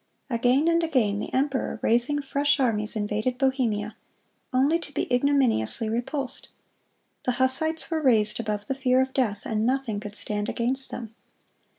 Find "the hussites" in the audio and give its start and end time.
7.25-7.91